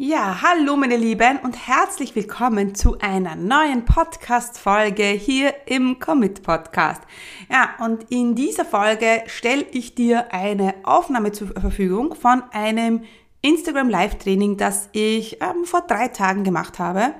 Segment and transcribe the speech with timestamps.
[0.00, 7.02] Ja, hallo meine Lieben und herzlich willkommen zu einer neuen Podcast-Folge hier im Commit Podcast.
[7.50, 13.02] Ja, und in dieser Folge stelle ich dir eine Aufnahme zur Verfügung von einem
[13.42, 17.14] Instagram Live-Training, das ich ähm, vor drei Tagen gemacht habe.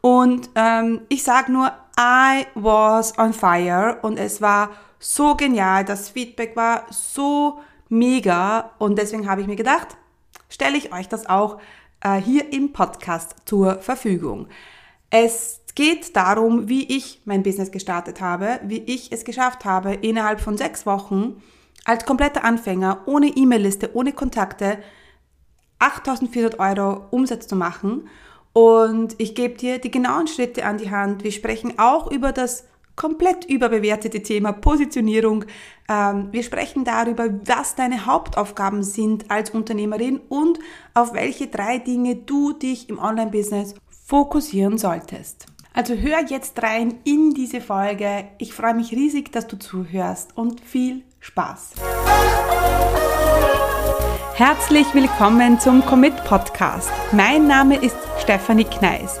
[0.00, 6.08] Und ähm, ich sage nur, I was on fire und es war so genial, das
[6.08, 9.96] Feedback war so mega und deswegen habe ich mir gedacht,
[10.48, 11.60] stelle ich euch das auch
[12.04, 14.46] äh, hier im Podcast zur Verfügung.
[15.10, 20.40] Es geht darum, wie ich mein Business gestartet habe, wie ich es geschafft habe, innerhalb
[20.40, 21.42] von sechs Wochen
[21.84, 24.78] als kompletter Anfänger, ohne E-Mail-Liste, ohne Kontakte,
[25.80, 28.08] 8400 Euro Umsatz zu machen.
[28.52, 31.24] Und ich gebe dir die genauen Schritte an die Hand.
[31.24, 32.64] Wir sprechen auch über das
[32.96, 35.44] komplett überbewertete Thema Positionierung.
[35.88, 40.58] Ähm, wir sprechen darüber, was deine Hauptaufgaben sind als Unternehmerin und
[40.94, 43.74] auf welche drei Dinge du dich im Online-Business
[44.06, 45.46] fokussieren solltest.
[45.72, 48.26] Also hör jetzt rein in diese Folge.
[48.38, 51.72] Ich freue mich riesig, dass du zuhörst und viel Spaß.
[54.34, 56.90] Herzlich willkommen zum Commit Podcast.
[57.12, 59.20] Mein Name ist Stefanie Kneis.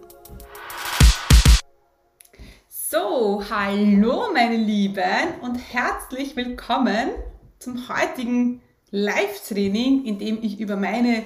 [3.21, 5.03] Hallo meine Lieben
[5.41, 7.11] und herzlich willkommen
[7.59, 11.25] zum heutigen Live-Training, in dem ich über meine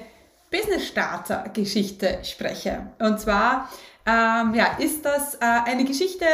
[0.50, 2.88] Business-Starter-Geschichte spreche.
[2.98, 3.70] Und zwar
[4.04, 6.26] ähm, ja, ist das äh, eine Geschichte,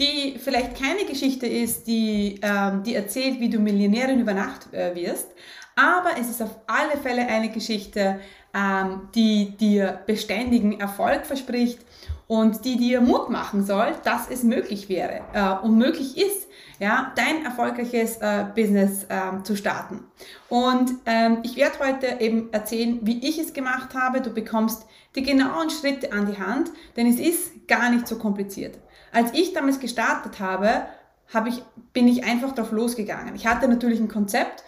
[0.00, 4.96] die vielleicht keine Geschichte ist, die, ähm, die erzählt, wie du Millionärin über Nacht äh,
[4.96, 5.28] wirst,
[5.76, 8.18] aber es ist auf alle Fälle eine Geschichte,
[8.52, 11.78] ähm, die dir beständigen Erfolg verspricht
[12.26, 16.48] und die dir Mut machen soll, dass es möglich wäre äh, und möglich ist,
[16.80, 20.04] ja, dein erfolgreiches äh, Business ähm, zu starten.
[20.48, 24.20] Und ähm, ich werde heute eben erzählen, wie ich es gemacht habe.
[24.20, 28.78] Du bekommst die genauen Schritte an die Hand, denn es ist gar nicht so kompliziert.
[29.12, 30.86] Als ich damals gestartet habe,
[31.32, 31.62] habe ich,
[31.92, 33.36] bin ich einfach drauf losgegangen.
[33.36, 34.64] Ich hatte natürlich ein Konzept,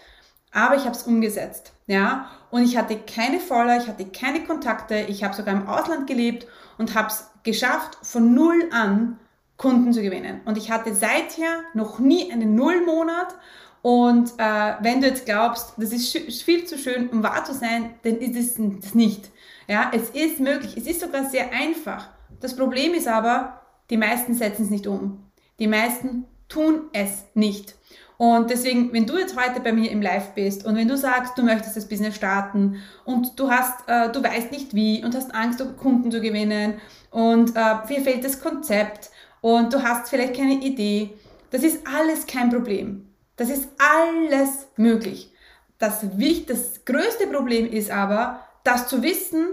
[0.53, 1.73] aber ich habe es umgesetzt.
[1.89, 6.07] Ja, und ich hatte keine Follower, ich hatte keine Kontakte, ich habe sogar im Ausland
[6.07, 6.47] gelebt
[6.79, 9.19] und habe es geschafft, von null an
[9.57, 10.41] Kunden zu gewinnen.
[10.45, 13.35] Und ich hatte seither noch nie einen Nullmonat.
[13.83, 17.95] Und äh, wenn du jetzt glaubst, das ist viel zu schön, um wahr zu sein,
[18.03, 19.31] dann ist es nicht.
[19.69, 20.77] Ja, es ist möglich.
[20.77, 22.09] Es ist sogar sehr einfach.
[22.41, 25.31] Das Problem ist aber, die meisten setzen es nicht um.
[25.59, 27.76] Die meisten tun es nicht.
[28.19, 31.37] Und deswegen, wenn du jetzt heute bei mir im Live bist und wenn du sagst,
[31.37, 35.35] du möchtest das Business starten und du hast, äh, du weißt nicht wie und hast
[35.35, 36.75] Angst, Kunden zu gewinnen
[37.11, 39.11] und äh, dir fehlt das Konzept
[39.43, 41.11] und du hast vielleicht keine Idee,
[41.51, 43.07] das ist alles kein Problem.
[43.37, 45.33] Das ist alles möglich.
[45.79, 46.01] Das,
[46.47, 49.47] das größte Problem ist aber, das zu wissen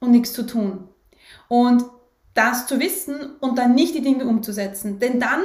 [0.00, 0.88] und nichts zu tun.
[1.48, 1.84] Und
[2.34, 4.98] das zu wissen und dann nicht die Dinge umzusetzen.
[4.98, 5.42] Denn dann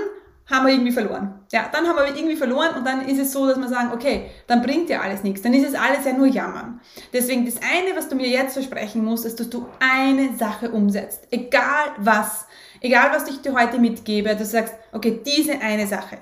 [0.50, 1.46] haben wir irgendwie verloren.
[1.52, 4.30] Ja, dann haben wir irgendwie verloren und dann ist es so, dass wir sagen, okay,
[4.48, 5.42] dann bringt ja alles nichts.
[5.42, 6.82] Dann ist es alles ja nur Jammern.
[7.14, 11.28] Deswegen das eine, was du mir jetzt versprechen musst, ist, dass du eine Sache umsetzt.
[11.32, 12.46] Egal was.
[12.82, 16.18] Egal was ich dir heute mitgebe, du sagst, okay, diese eine Sache.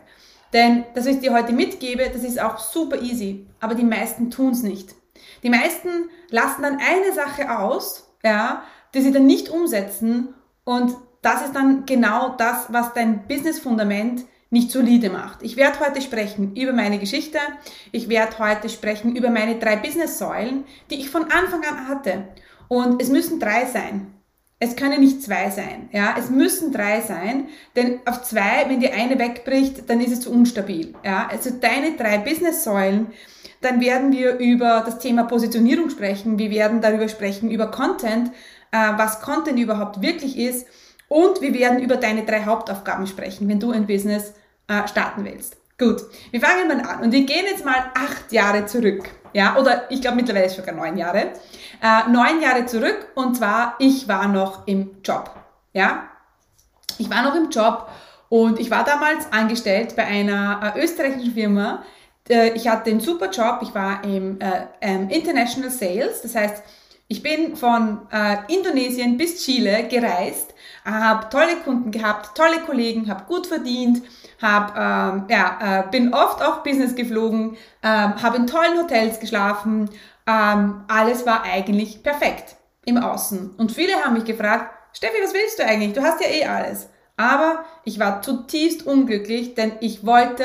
[0.53, 3.47] Denn das, was ich dir heute mitgebe, das ist auch super easy.
[3.59, 4.93] Aber die meisten tun es nicht.
[5.43, 11.43] Die meisten lassen dann eine Sache aus, ja, die sie dann nicht umsetzen und das
[11.43, 15.43] ist dann genau das, was dein Business-Fundament nicht solide macht.
[15.43, 17.37] Ich werde heute sprechen über meine Geschichte.
[17.91, 22.27] Ich werde heute sprechen über meine drei Business-Säulen, die ich von Anfang an hatte.
[22.67, 24.07] Und es müssen drei sein.
[24.59, 25.89] Es können nicht zwei sein.
[25.91, 30.21] Ja, es müssen drei sein, denn auf zwei, wenn die eine wegbricht, dann ist es
[30.21, 30.94] zu unstabil.
[31.03, 33.07] Ja, also deine drei Business-Säulen,
[33.62, 36.38] dann werden wir über das Thema Positionierung sprechen.
[36.38, 38.31] Wir werden darüber sprechen über Content,
[38.71, 40.67] äh, was Content überhaupt wirklich ist
[41.12, 44.34] und wir werden über deine drei Hauptaufgaben sprechen, wenn du ein Business
[44.69, 45.58] äh, starten willst.
[45.78, 49.04] Gut, wir fangen mal an und wir gehen jetzt mal acht Jahre zurück.
[49.34, 51.34] Ja, oder ich glaube mittlerweile ist sogar neun Jahre.
[51.84, 55.36] Äh, neun Jahre zurück und zwar, ich war noch im Job.
[55.74, 56.04] Ja,
[56.98, 57.90] ich war noch im Job
[58.30, 61.84] und ich war damals angestellt bei einer äh, österreichischen Firma.
[62.30, 66.63] Äh, ich hatte einen super Job, ich war im äh, ähm, International Sales, das heißt,
[67.10, 70.54] ich bin von äh, Indonesien bis Chile gereist
[70.86, 74.04] habe tolle Kunden gehabt, tolle Kollegen, habe gut verdient,
[74.42, 79.89] hab, ähm, ja, äh, bin oft auch Business geflogen, ähm, habe in tollen Hotels geschlafen.
[80.28, 82.56] Ähm, alles war eigentlich perfekt
[82.86, 83.51] im Außen.
[83.57, 85.94] Und viele haben mich gefragt, Steffi, was willst du eigentlich?
[85.94, 86.89] Du hast ja eh alles.
[87.18, 90.44] Aber ich war zutiefst unglücklich, denn ich wollte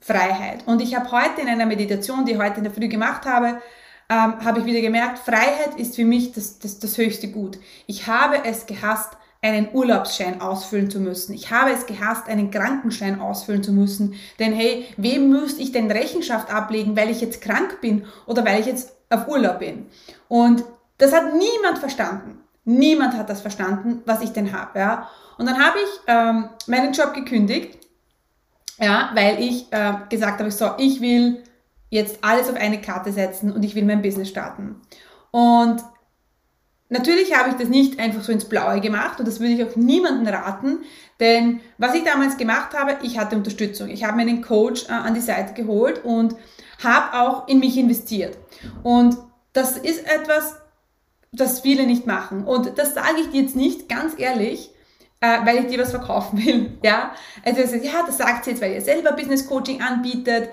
[0.00, 0.66] Freiheit.
[0.66, 3.60] Und ich habe heute in einer Meditation, die ich heute in der Früh gemacht habe,
[4.08, 7.58] ähm, habe ich wieder gemerkt, Freiheit ist für mich das, das, das höchste Gut.
[7.86, 11.32] Ich habe es gehasst, einen Urlaubsschein ausfüllen zu müssen.
[11.32, 14.14] Ich habe es gehasst, einen Krankenschein ausfüllen zu müssen.
[14.38, 18.60] Denn hey, wem müsste ich denn Rechenschaft ablegen, weil ich jetzt krank bin oder weil
[18.60, 19.86] ich jetzt auf Urlaub bin?
[20.28, 20.64] Und
[20.98, 22.40] das hat niemand verstanden.
[22.64, 24.78] Niemand hat das verstanden, was ich denn habe.
[24.78, 25.08] Ja?
[25.38, 27.78] Und dann habe ich ähm, meinen Job gekündigt,
[28.78, 31.42] ja, weil ich äh, gesagt habe, so, ich will
[31.88, 34.80] jetzt alles auf eine Karte setzen und ich will mein Business starten.
[35.30, 35.82] Und
[36.92, 39.76] Natürlich habe ich das nicht einfach so ins Blaue gemacht und das würde ich auch
[39.76, 40.80] niemandem raten,
[41.20, 43.88] denn was ich damals gemacht habe, ich hatte Unterstützung.
[43.90, 46.34] Ich habe mir einen Coach äh, an die Seite geholt und
[46.82, 48.36] habe auch in mich investiert.
[48.82, 49.16] Und
[49.52, 50.56] das ist etwas,
[51.30, 52.42] das viele nicht machen.
[52.42, 54.72] Und das sage ich dir jetzt nicht, ganz ehrlich,
[55.20, 56.76] äh, weil ich dir was verkaufen will.
[56.82, 57.14] Ja,
[57.44, 60.48] also ja, das sagt sie jetzt, weil ihr selber Business Coaching anbietet.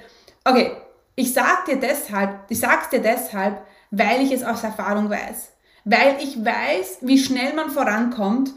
[0.46, 0.72] Okay,
[1.16, 5.57] ich sag dir deshalb, ich sag's dir deshalb, weil ich es aus Erfahrung weiß
[5.90, 8.52] weil ich weiß, wie schnell man vorankommt,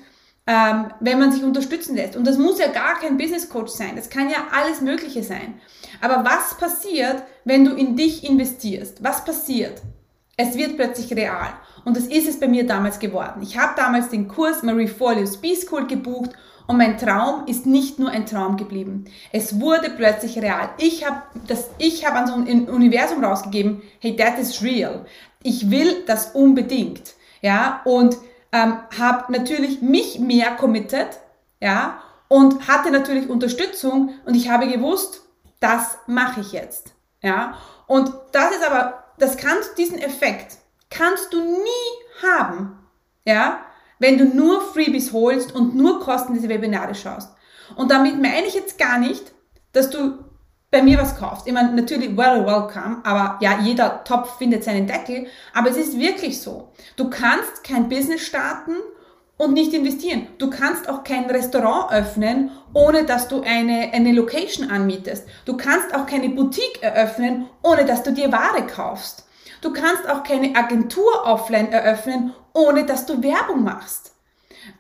[0.46, 2.16] ähm, wenn man sich unterstützen lässt.
[2.16, 5.60] Und das muss ja gar kein Business Coach sein, das kann ja alles Mögliche sein.
[6.00, 9.02] Aber was passiert, wenn du in dich investierst?
[9.04, 9.80] Was passiert?
[10.36, 11.52] Es wird plötzlich real.
[11.84, 13.42] Und das ist es bei mir damals geworden.
[13.42, 16.30] Ich habe damals den Kurs Marie Forleo's B School gebucht
[16.66, 19.04] und mein Traum ist nicht nur ein Traum geblieben.
[19.32, 20.70] Es wurde plötzlich real.
[20.78, 25.04] Ich habe das, ich habe an so ein Universum rausgegeben, hey, that is real.
[25.42, 28.16] Ich will das unbedingt ja, und
[28.52, 31.08] ähm, habe natürlich mich mehr committed,
[31.60, 35.22] ja, und hatte natürlich Unterstützung und ich habe gewusst,
[35.60, 37.54] das mache ich jetzt, ja.
[37.86, 40.58] Und das ist aber, das kannst, diesen Effekt
[40.90, 42.78] kannst du nie haben,
[43.24, 43.60] ja,
[43.98, 47.30] wenn du nur Freebies holst und nur kostenlose Webinare schaust.
[47.76, 49.32] Und damit meine ich jetzt gar nicht,
[49.72, 50.18] dass du
[50.70, 51.46] bei mir was kaufst.
[51.46, 55.26] Ich meine, natürlich very welcome, aber ja, jeder Topf findet seinen Deckel.
[55.52, 56.68] Aber es ist wirklich so.
[56.96, 58.76] Du kannst kein Business starten
[59.36, 60.28] und nicht investieren.
[60.38, 65.26] Du kannst auch kein Restaurant öffnen, ohne dass du eine, eine Location anmietest.
[65.44, 69.26] Du kannst auch keine Boutique eröffnen, ohne dass du dir Ware kaufst.
[69.62, 74.12] Du kannst auch keine Agentur offline eröffnen, ohne dass du Werbung machst.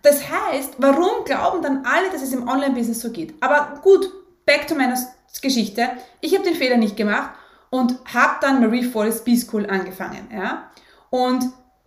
[0.02, 3.34] Das heißt, warum glauben dann alle, dass es im Online-Business so geht?
[3.42, 4.08] Aber gut,
[4.46, 4.96] back to meiner
[5.40, 5.88] Geschichte.
[6.20, 7.30] Ich habe den Fehler nicht gemacht
[7.70, 10.28] und habe dann Marie Forley's B-School angefangen.
[10.32, 10.70] Ja?
[11.10, 11.44] Und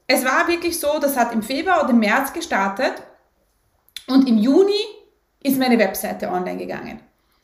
[0.07, 2.93] es war wirklich so, das hat im Februar oder im März gestartet
[4.07, 4.81] und im Juni
[5.41, 6.99] ist meine Webseite online gegangen.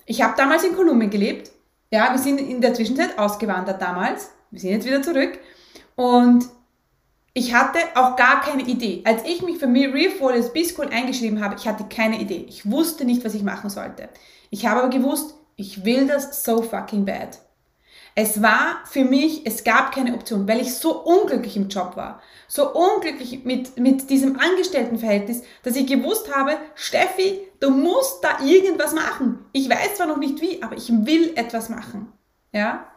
[0.06, 1.52] Ich habe damals in Kolumbien gelebt.
[1.92, 4.32] Ja, wir sind in der Zwischenzeit ausgewandert damals.
[4.52, 5.40] Wir sind jetzt wieder zurück.
[5.96, 6.46] Und
[7.34, 9.02] ich hatte auch gar keine Idee.
[9.06, 12.46] Als ich mich für Marie Forley's B-School eingeschrieben habe, ich hatte keine Idee.
[12.48, 14.10] Ich wusste nicht, was ich machen sollte.
[14.50, 17.38] Ich habe aber gewusst, ich will das so fucking bad.
[18.16, 22.22] Es war für mich, es gab keine Option, weil ich so unglücklich im Job war.
[22.48, 28.94] So unglücklich mit, mit diesem Angestelltenverhältnis, dass ich gewusst habe, Steffi, du musst da irgendwas
[28.94, 29.46] machen.
[29.54, 32.12] Ich weiß zwar noch nicht wie, aber ich will etwas machen.
[32.52, 32.88] Ja?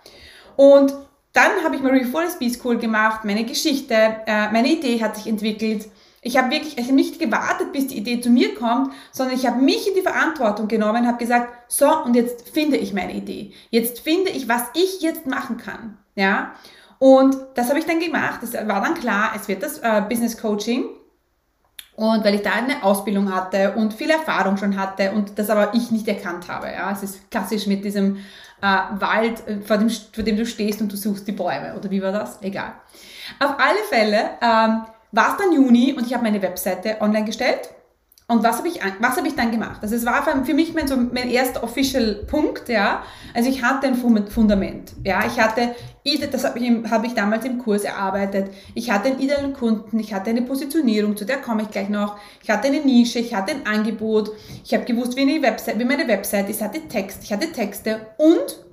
[0.57, 0.95] Und
[1.33, 3.95] dann habe ich Marie Forley's B School gemacht, meine Geschichte,
[4.27, 5.89] äh, meine Idee hat sich entwickelt
[6.25, 9.45] ich habe wirklich ich hab nicht gewartet, bis die Idee zu mir kommt, sondern ich
[9.45, 13.53] habe mich in die Verantwortung genommen, habe gesagt, so und jetzt finde ich meine Idee.
[13.71, 15.99] Jetzt finde ich, was ich jetzt machen kann.
[16.15, 16.55] Ja?
[17.01, 18.41] Und das habe ich dann gemacht.
[18.45, 20.85] Es war dann klar, es wird das äh, Business Coaching.
[21.97, 25.75] Und weil ich da eine Ausbildung hatte und viel Erfahrung schon hatte und das aber
[25.75, 26.69] ich nicht erkannt habe.
[26.69, 26.93] Ja?
[26.93, 28.19] Es ist klassisch mit diesem
[28.63, 31.75] äh, Wald, äh, vor dem, vor dem du stehst und du suchst die Bäume.
[31.77, 32.41] Oder wie war das?
[32.43, 32.75] Egal.
[33.41, 37.71] Auf alle Fälle ähm, war es dann Juni und ich habe meine Webseite online gestellt.
[38.29, 39.81] Und was habe ich, was ich dann gemacht?
[39.83, 43.03] Also es war für mich mein, so mein erster official Punkt, ja.
[43.35, 45.27] Also ich hatte ein Fundament, ja.
[45.27, 45.75] Ich hatte,
[46.31, 48.51] das habe ich, habe ich damals im Kurs erarbeitet.
[48.75, 52.17] Ich hatte einen idealen Kunden, ich hatte eine Positionierung, zu der komme ich gleich noch.
[52.43, 54.31] Ich hatte eine Nische, ich hatte ein Angebot.
[54.65, 56.57] Ich habe gewusst, wie, eine Website, wie meine Website ist.
[56.57, 58.65] Ich hatte Text, ich hatte Texte und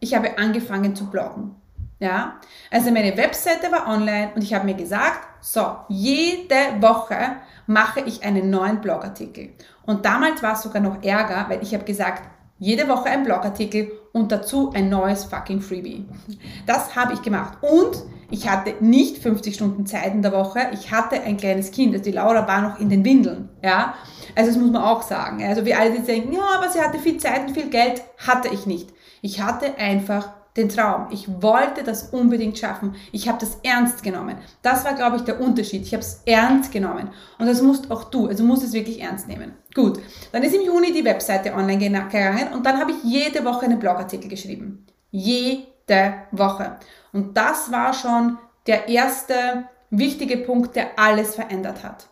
[0.00, 1.54] ich habe angefangen zu bloggen.
[2.00, 7.36] Ja, also meine Webseite war online und ich habe mir gesagt, so, jede Woche
[7.66, 9.50] mache ich einen neuen Blogartikel.
[9.86, 12.24] Und damals war es sogar noch ärger, weil ich habe gesagt,
[12.58, 16.06] jede Woche ein Blogartikel und dazu ein neues fucking Freebie.
[16.66, 17.58] Das habe ich gemacht.
[17.60, 20.60] Und ich hatte nicht 50 Stunden Zeit in der Woche.
[20.72, 21.92] Ich hatte ein kleines Kind.
[21.92, 23.48] Also die Laura war noch in den Windeln.
[23.62, 23.94] Ja.
[24.36, 25.44] Also das muss man auch sagen.
[25.44, 28.48] Also wie alle, die denken, ja, aber sie hatte viel Zeit und viel Geld, hatte
[28.48, 28.90] ich nicht.
[29.20, 31.08] Ich hatte einfach den Traum.
[31.10, 32.94] Ich wollte das unbedingt schaffen.
[33.10, 34.36] Ich habe das ernst genommen.
[34.62, 35.82] Das war, glaube ich, der Unterschied.
[35.82, 37.10] Ich habe es ernst genommen.
[37.38, 38.28] Und das musst auch du.
[38.28, 39.54] Also musst es wirklich ernst nehmen.
[39.74, 40.00] Gut.
[40.32, 43.80] Dann ist im Juni die Webseite online gegangen und dann habe ich jede Woche einen
[43.80, 44.86] Blogartikel geschrieben.
[45.10, 46.76] Jede Woche.
[47.12, 52.08] Und das war schon der erste wichtige Punkt, der alles verändert hat.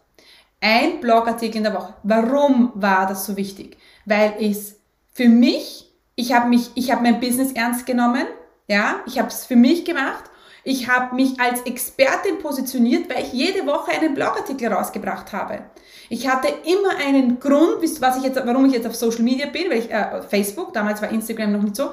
[0.60, 1.94] Ein Blogartikel in der Woche.
[2.02, 3.76] Warum war das so wichtig?
[4.04, 4.76] Weil es
[5.12, 5.81] für mich
[6.14, 8.26] ich habe mich, ich habe mein Business ernst genommen,
[8.68, 10.24] ja, ich habe es für mich gemacht.
[10.64, 15.64] Ich habe mich als Expertin positioniert, weil ich jede Woche einen Blogartikel rausgebracht habe.
[16.08, 19.70] Ich hatte immer einen Grund, was ich jetzt, warum ich jetzt auf Social Media bin,
[19.70, 21.90] weil ich äh, Facebook, damals war Instagram noch nicht so,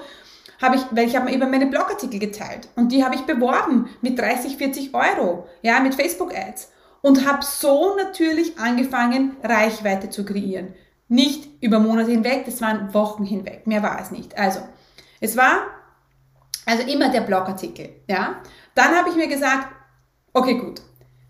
[0.61, 4.19] habe ich, weil ich habe eben meine Blogartikel geteilt und die habe ich beworben mit
[4.19, 6.69] 30, 40 Euro, ja, mit Facebook Ads
[7.01, 10.75] und habe so natürlich angefangen, Reichweite zu kreieren.
[11.09, 13.67] Nicht über Monate hinweg, das waren Wochen hinweg.
[13.67, 14.37] Mehr war es nicht.
[14.37, 14.61] Also,
[15.19, 15.63] es war
[16.65, 18.35] also immer der Blogartikel, ja.
[18.75, 19.67] Dann habe ich mir gesagt,
[20.33, 20.81] okay, gut.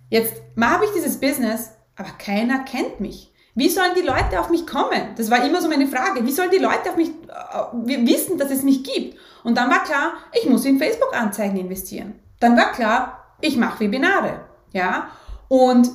[0.10, 3.34] Jetzt habe ich dieses Business, aber keiner kennt mich.
[3.56, 5.16] Wie sollen die Leute auf mich kommen?
[5.16, 6.26] Das war immer so meine Frage.
[6.26, 9.18] Wie sollen die Leute auf mich äh, wissen, dass es mich gibt?
[9.44, 12.20] Und dann war klar, ich muss in Facebook-Anzeigen investieren.
[12.40, 14.42] Dann war klar, ich mache Webinare,
[14.74, 15.10] ja.
[15.48, 15.90] Und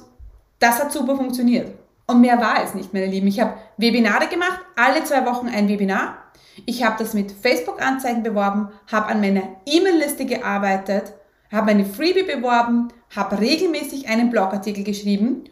[0.58, 1.70] das hat super funktioniert.
[2.06, 3.26] Und mehr war es nicht, meine Lieben.
[3.26, 6.18] Ich habe Webinare gemacht, alle zwei Wochen ein Webinar.
[6.66, 11.14] Ich habe das mit Facebook-Anzeigen beworben, habe an meiner E-Mail-Liste gearbeitet,
[11.50, 15.44] habe eine Freebie beworben, habe regelmäßig einen Blogartikel geschrieben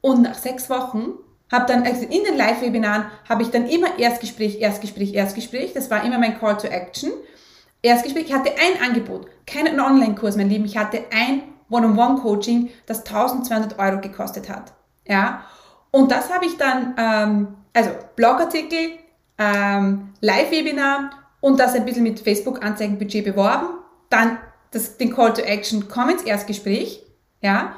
[0.00, 1.14] und nach sechs Wochen
[1.50, 5.72] habe dann, also in den Live-Webinaren habe ich dann immer Erstgespräch, Erstgespräch, Erstgespräch.
[5.74, 7.12] Das war immer mein Call to Action.
[7.82, 10.64] Erstgespräch, ich hatte ein Angebot, keinen Online-Kurs, mein Lieben.
[10.64, 14.72] Ich hatte ein One-on-One-Coaching, das 1200 Euro gekostet hat.
[15.06, 15.44] Ja,
[15.96, 18.98] und das habe ich dann, ähm, also Blogartikel,
[19.38, 21.10] ähm, Live-Webinar
[21.40, 23.68] und das ein bisschen mit Facebook-Anzeigenbudget beworben.
[24.10, 24.36] Dann
[24.72, 27.02] das, den Call to Action, komm ins Erstgespräch.
[27.40, 27.76] Ja.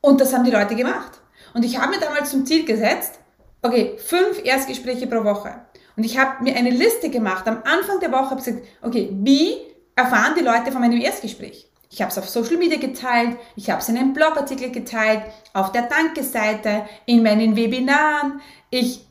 [0.00, 1.20] Und das haben die Leute gemacht.
[1.52, 3.18] Und ich habe mir damals zum Ziel gesetzt,
[3.60, 5.54] okay, fünf Erstgespräche pro Woche.
[5.98, 7.46] Und ich habe mir eine Liste gemacht.
[7.46, 9.52] Am Anfang der Woche habe ich gesagt, okay, wie
[9.94, 11.69] erfahren die Leute von meinem Erstgespräch?
[11.92, 15.72] Ich habe es auf Social Media geteilt, ich habe es in einem Blogartikel geteilt, auf
[15.72, 18.40] der Danke-Seite, in meinen Webinaren.
[18.70, 19.04] Ich,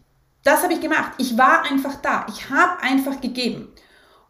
[0.45, 1.11] das habe ich gemacht.
[1.17, 2.25] Ich war einfach da.
[2.29, 3.67] Ich habe einfach gegeben.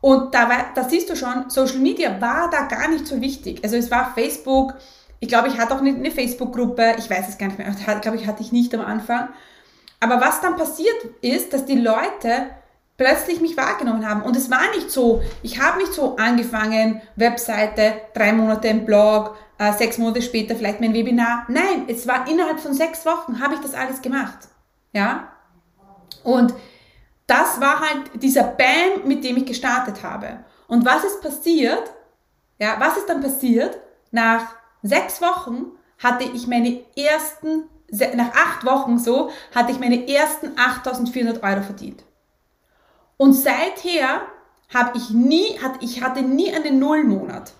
[0.02, 3.64] Und da, war, da siehst du schon, Social Media war da gar nicht so wichtig.
[3.64, 4.74] Also es war Facebook.
[5.20, 6.96] Ich glaube, ich hatte auch eine Facebook-Gruppe.
[6.98, 7.68] Ich weiß es gar nicht mehr.
[7.78, 9.30] Ich glaube, ich hatte ich nicht am Anfang.
[10.00, 12.50] Aber was dann passiert ist, dass die Leute
[13.00, 14.22] plötzlich mich wahrgenommen haben.
[14.22, 19.38] Und es war nicht so, ich habe nicht so angefangen, Webseite, drei Monate im Blog,
[19.58, 21.46] äh, sechs Monate später vielleicht mein Webinar.
[21.48, 24.50] Nein, es war innerhalb von sechs Wochen, habe ich das alles gemacht.
[24.92, 25.32] Ja?
[26.24, 26.54] Und
[27.26, 30.42] das war halt dieser Bam, mit dem ich gestartet habe.
[30.68, 31.94] Und was ist passiert?
[32.60, 33.80] Ja, was ist dann passiert?
[34.12, 35.68] Nach sechs Wochen
[36.00, 37.64] hatte ich meine ersten,
[38.16, 42.04] nach acht Wochen so, hatte ich meine ersten 8400 Euro verdient.
[43.20, 44.22] Und seither
[44.74, 47.52] habe ich nie, hat, ich hatte nie einen Nullmonat.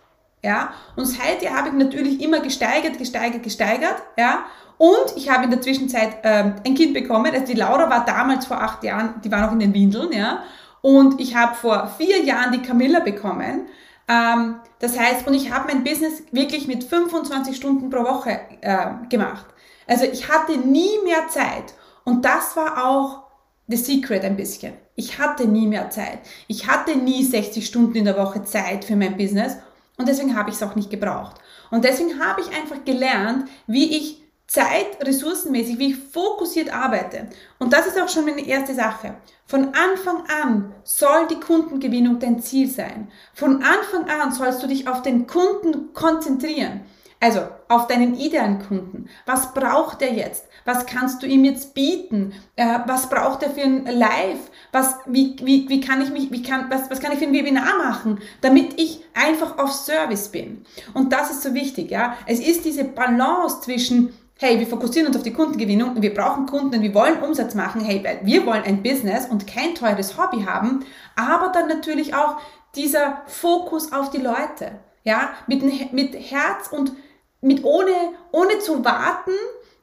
[0.42, 4.46] Ja, und seither habe ich natürlich immer gesteigert, gesteigert, gesteigert, ja.
[4.78, 7.34] Und ich habe in der Zwischenzeit ähm, ein Kind bekommen.
[7.34, 10.44] Also die Laura war damals vor acht Jahren, die war noch in den Windeln, ja.
[10.82, 13.68] Und ich habe vor vier Jahren die Camilla bekommen.
[14.08, 18.92] Ähm, das heißt, und ich habe mein Business wirklich mit 25 Stunden pro Woche äh,
[19.10, 19.46] gemacht.
[19.88, 21.74] Also ich hatte nie mehr Zeit.
[22.06, 23.24] Und das war auch
[23.68, 24.74] the secret ein bisschen.
[25.00, 26.20] Ich hatte nie mehr Zeit.
[26.48, 29.56] Ich hatte nie 60 Stunden in der Woche Zeit für mein Business
[29.98, 31.38] und deswegen habe ich es auch nicht gebraucht.
[31.72, 37.30] Und deswegen habe ich einfach gelernt, wie ich Zeit, ressourcenmäßig, wie ich fokussiert arbeite.
[37.60, 39.16] Und das ist auch schon meine erste Sache.
[39.46, 43.10] Von Anfang an soll die Kundengewinnung dein Ziel sein.
[43.34, 46.82] Von Anfang an sollst du dich auf den Kunden konzentrieren.
[47.22, 49.08] Also auf deinen idealen Kunden.
[49.26, 50.49] Was braucht er jetzt?
[50.66, 52.34] Was kannst du ihm jetzt bieten?
[52.56, 54.52] Äh, was braucht er für ein Live?
[54.72, 57.34] Was, wie, wie, wie kann ich mich, wie kann, was, was kann ich für ein
[57.34, 60.66] Webinar machen, damit ich einfach auf Service bin?
[60.94, 62.16] Und das ist so wichtig, ja.
[62.26, 66.76] Es ist diese Balance zwischen hey, wir fokussieren uns auf die Kundengewinnung, wir brauchen Kunden
[66.76, 70.86] und wir wollen Umsatz machen, hey, wir wollen ein Business und kein teures Hobby haben,
[71.18, 72.38] aber dann natürlich auch
[72.76, 76.94] dieser Fokus auf die Leute, ja, mit, mit Herz und
[77.42, 77.92] mit ohne,
[78.32, 79.32] ohne zu warten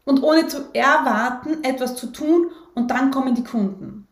[0.06, 4.08] und ohne zu erwarten, etwas zu tun und dann kommen die Kunden.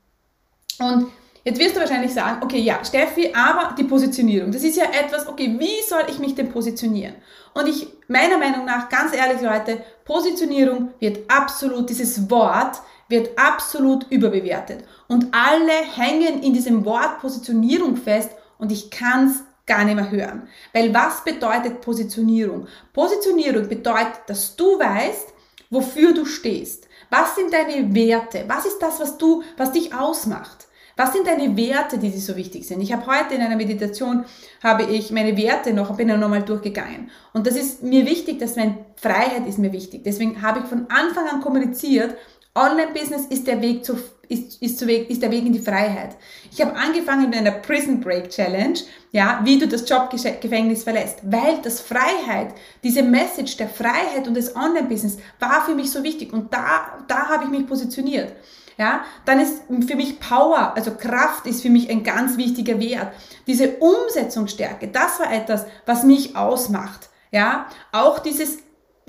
[0.79, 1.07] Und
[1.45, 5.27] jetzt wirst du wahrscheinlich sagen, okay, ja, Steffi, aber die Positionierung, das ist ja etwas,
[5.27, 7.15] okay, wie soll ich mich denn positionieren?
[7.55, 14.11] Und ich, meiner Meinung nach, ganz ehrlich Leute, Positionierung wird absolut, dieses Wort wird absolut
[14.11, 14.85] überbewertet.
[15.07, 20.49] Und alle hängen in diesem Wort Positionierung fest und ich kann's gar nicht mehr hören.
[20.73, 22.67] Weil was bedeutet Positionierung?
[22.93, 25.34] Positionierung bedeutet, dass du weißt,
[25.71, 26.89] wofür du stehst.
[27.11, 28.45] Was sind deine Werte?
[28.49, 30.69] Was ist das, was du, was dich ausmacht?
[30.97, 32.81] Was sind deine Werte, die dir so wichtig sind?
[32.81, 34.25] Ich habe heute in einer Meditation,
[34.63, 37.11] habe ich meine Werte noch, bin ja nochmal durchgegangen.
[37.33, 40.05] Und das ist mir wichtig, dass meine Freiheit ist mir wichtig.
[40.05, 42.15] Deswegen habe ich von Anfang an kommuniziert,
[42.55, 46.17] Online-Business ist der Weg zu, ist, ist, Weg, ist der Weg in die Freiheit.
[46.51, 48.79] Ich habe angefangen mit einer Prison Break Challenge,
[49.13, 54.55] ja, wie du das Jobgefängnis verlässt, weil das Freiheit, diese Message der Freiheit und des
[54.55, 58.33] Online-Business war für mich so wichtig und da, da habe ich mich positioniert.
[58.77, 63.13] Ja, dann ist für mich Power, also Kraft ist für mich ein ganz wichtiger Wert.
[63.47, 67.09] Diese Umsetzungsstärke, das war etwas, was mich ausmacht.
[67.31, 68.59] Ja, auch dieses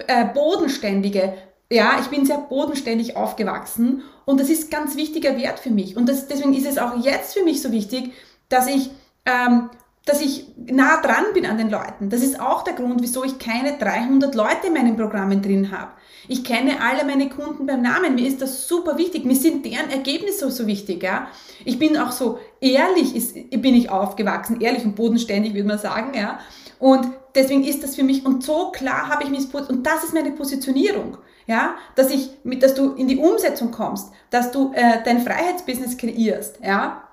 [0.07, 1.33] äh, bodenständige,
[1.71, 5.97] ja, ich bin sehr bodenständig aufgewachsen und das ist ganz wichtiger Wert für mich.
[5.97, 8.11] Und das, deswegen ist es auch jetzt für mich so wichtig,
[8.49, 8.91] dass ich,
[9.25, 9.69] ähm,
[10.05, 12.11] dass ich nah dran bin an den Leuten.
[12.11, 15.91] Das ist auch der Grund, wieso ich keine 300 Leute in meinen Programmen drin habe.
[16.27, 18.13] Ich kenne alle meine Kunden beim Namen.
[18.13, 19.25] Mir ist das super wichtig.
[19.25, 21.01] Mir sind deren Ergebnisse so wichtig.
[21.01, 21.27] Ja?
[21.65, 26.13] Ich bin auch so ehrlich, ist, bin ich aufgewachsen, ehrlich und bodenständig, würde man sagen.
[26.15, 26.39] Ja?
[26.77, 30.13] Und deswegen ist das für mich, und so klar habe ich mich, und das ist
[30.13, 31.17] meine Positionierung
[31.47, 35.97] ja, dass ich, mit, dass du in die Umsetzung kommst, dass du äh, dein Freiheitsbusiness
[35.97, 37.03] kreierst, ja,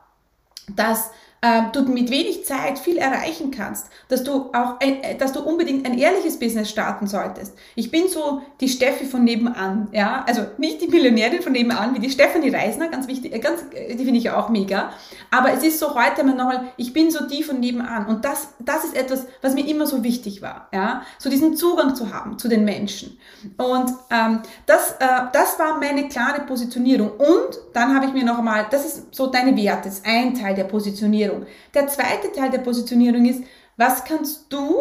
[0.75, 1.11] dass
[1.43, 5.41] äh, du mit wenig Zeit viel erreichen kannst, dass du auch, ein, äh, dass du
[5.41, 7.55] unbedingt ein ehrliches Business starten solltest.
[7.75, 11.99] Ich bin so die Steffi von nebenan, ja, also nicht die Millionärin von nebenan, wie
[11.99, 14.93] die Stefanie Reisner, ganz wichtig, äh, ganz, äh, die finde ich auch mega.
[15.31, 18.49] Aber es ist so heute mal nochmal, ich bin so die von nebenan und das,
[18.61, 22.39] das ist etwas, was mir immer so wichtig war, ja, so diesen Zugang zu haben
[22.39, 23.19] zu den Menschen.
[23.57, 27.11] Und ähm, das, äh, das war meine klare Positionierung.
[27.11, 30.55] Und dann habe ich mir noch einmal, das ist so deine Werte, ist ein Teil
[30.55, 31.32] der Positionierung.
[31.33, 31.47] Positionierung.
[31.75, 33.43] Der zweite Teil der Positionierung ist,
[33.77, 34.77] was kannst du,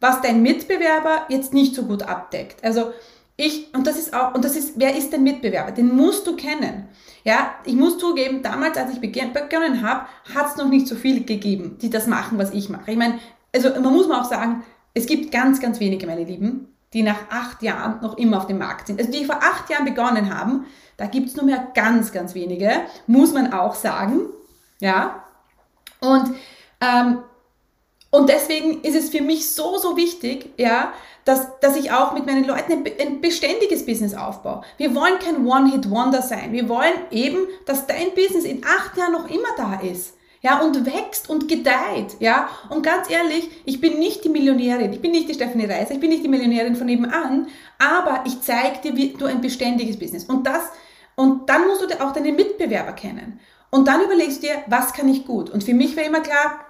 [0.00, 2.62] was dein Mitbewerber jetzt nicht so gut abdeckt?
[2.64, 2.92] Also
[3.36, 5.72] ich, und das ist auch, und das ist, wer ist dein Mitbewerber?
[5.72, 6.88] Den musst du kennen.
[7.24, 11.20] Ja, ich muss zugeben, damals, als ich begonnen habe, hat es noch nicht so viele
[11.20, 12.90] gegeben, die das machen, was ich mache.
[12.90, 13.18] Ich meine,
[13.54, 14.62] also man muss mal auch sagen,
[14.94, 18.58] es gibt ganz, ganz wenige, meine Lieben, die nach acht Jahren noch immer auf dem
[18.58, 18.98] Markt sind.
[18.98, 22.70] Also die vor acht Jahren begonnen haben, da gibt es nur mehr ganz, ganz wenige,
[23.06, 24.20] muss man auch sagen.
[24.80, 25.24] Ja,
[26.00, 26.34] und,
[26.80, 27.22] ähm,
[28.10, 30.92] und deswegen ist es für mich so, so wichtig, ja,
[31.24, 34.62] dass, dass ich auch mit meinen Leuten ein, ein beständiges Business aufbaue.
[34.78, 36.52] Wir wollen kein One-Hit-Wonder sein.
[36.52, 40.14] Wir wollen eben, dass dein Business in acht Jahren noch immer da ist.
[40.42, 42.48] Ja, und wächst und gedeiht, ja.
[42.70, 46.00] Und ganz ehrlich, ich bin nicht die Millionärin, ich bin nicht die Stephanie Reiser, ich
[46.00, 50.24] bin nicht die Millionärin von nebenan, aber ich zeige dir, wie du ein beständiges Business.
[50.24, 50.62] Und das,
[51.14, 53.38] und dann musst du auch deine Mitbewerber kennen.
[53.70, 55.50] Und dann überlegst du dir, was kann ich gut?
[55.50, 56.60] Und für mich war immer klar,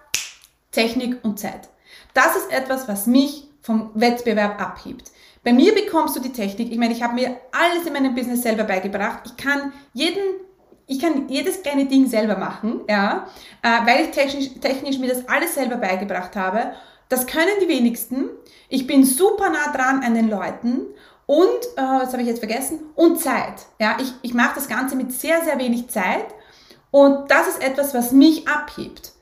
[0.70, 1.68] Technik und Zeit.
[2.14, 5.10] Das ist etwas, was mich vom Wettbewerb abhebt.
[5.42, 6.70] Bei mir bekommst du die Technik.
[6.70, 9.20] Ich meine, ich habe mir alles in meinem Business selber beigebracht.
[9.24, 10.22] Ich kann jeden,
[10.86, 13.26] ich kann jedes kleine Ding selber machen, ja,
[13.62, 16.72] äh, weil ich technisch, technisch mir das alles selber beigebracht habe.
[17.08, 18.28] Das können die wenigsten.
[18.68, 20.82] Ich bin super nah dran an den Leuten
[21.26, 22.80] und, äh, was habe ich jetzt vergessen?
[22.94, 23.66] Und Zeit.
[23.78, 26.26] Ja, ich, ich mache das Ganze mit sehr, sehr wenig Zeit
[26.90, 29.12] und das ist etwas, was mich abhebt.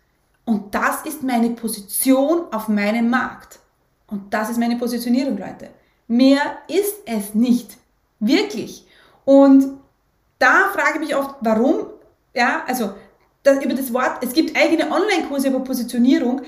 [0.44, 3.58] Und das ist meine Position auf meinem Markt.
[4.06, 5.68] Und das ist meine Positionierung, Leute.
[6.06, 7.76] Mehr ist es nicht.
[8.18, 8.86] Wirklich.
[9.26, 9.78] Und
[10.38, 11.86] da frage ich mich oft, warum,
[12.34, 12.94] ja, also
[13.42, 16.42] das, über das Wort, es gibt eigene Online-Kurse über Positionierung.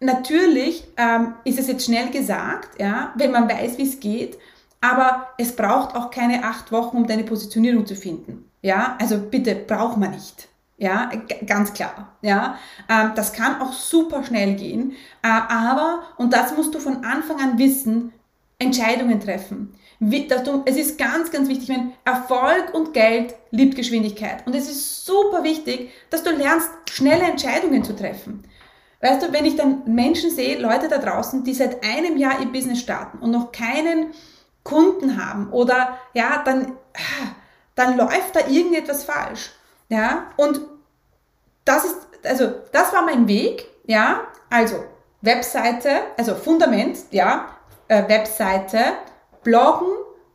[0.00, 4.38] Natürlich ähm, ist es jetzt schnell gesagt, ja, wenn man weiß, wie es geht,
[4.80, 8.50] aber es braucht auch keine acht Wochen, um deine Positionierung zu finden.
[8.62, 10.48] Ja, also bitte, braucht man nicht.
[10.82, 11.12] Ja,
[11.46, 12.16] ganz klar.
[12.22, 14.96] Ja, ähm, das kann auch super schnell gehen.
[15.22, 18.12] Äh, aber, und das musst du von Anfang an wissen,
[18.58, 19.76] Entscheidungen treffen.
[20.00, 24.44] Dass du, es ist ganz, ganz wichtig, wenn Erfolg und Geld liebt Geschwindigkeit.
[24.44, 28.42] Und es ist super wichtig, dass du lernst, schnelle Entscheidungen zu treffen.
[29.00, 32.50] Weißt du, wenn ich dann Menschen sehe, Leute da draußen, die seit einem Jahr ihr
[32.50, 34.06] Business starten und noch keinen
[34.64, 36.72] Kunden haben oder ja, dann,
[37.76, 39.52] dann läuft da irgendetwas falsch.
[39.88, 40.58] Ja, und
[41.64, 44.84] das ist, also, das war mein Weg, ja, also,
[45.22, 47.56] Webseite, also Fundament, ja,
[47.88, 48.78] äh, Webseite,
[49.42, 49.88] Bloggen,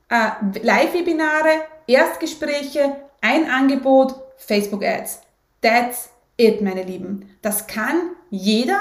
[0.10, 0.30] äh,
[0.62, 5.22] Live-Webinare, Erstgespräche, ein Angebot, Facebook-Ads.
[5.62, 7.38] That's it, meine Lieben.
[7.42, 8.80] Das kann jeder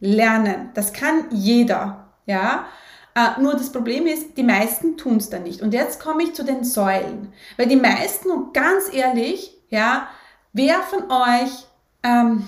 [0.00, 0.70] lernen.
[0.74, 2.66] Das kann jeder, ja.
[3.14, 5.62] Äh, nur das Problem ist, die meisten tun es dann nicht.
[5.62, 7.32] Und jetzt komme ich zu den Säulen.
[7.56, 10.08] Weil die meisten, und ganz ehrlich, ja,
[10.54, 11.66] wer von euch,
[12.02, 12.46] ähm,